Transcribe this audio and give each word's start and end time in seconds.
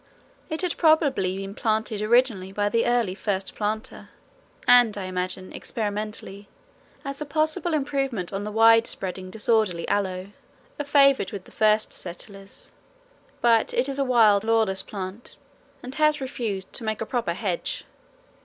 It 0.49 0.63
had 0.63 0.77
probably 0.77 1.37
been 1.37 1.53
planted 1.53 2.01
originally 2.01 2.51
by 2.51 2.69
the 2.69 2.87
early 2.87 3.13
first 3.13 3.53
planter, 3.53 4.09
and, 4.67 4.97
I 4.97 5.03
imagine, 5.03 5.53
experimentally, 5.53 6.47
as 7.05 7.21
a 7.21 7.25
possible 7.27 7.75
improvement 7.75 8.33
on 8.33 8.43
the 8.43 8.51
wide 8.51 8.87
spreading 8.87 9.29
disorderly 9.29 9.87
aloe, 9.87 10.31
a 10.79 10.83
favourite 10.83 11.31
with 11.31 11.43
the 11.43 11.51
first 11.51 11.93
settlers; 11.93 12.71
but 13.41 13.75
it 13.75 13.87
is 13.87 13.99
a 13.99 14.03
wild 14.03 14.43
lawless 14.43 14.81
plant 14.81 15.35
and 15.83 15.93
had 15.93 16.19
refused 16.19 16.73
to 16.73 16.83
make 16.83 17.01
a 17.01 17.05
proper 17.05 17.33
hedge. 17.35 17.83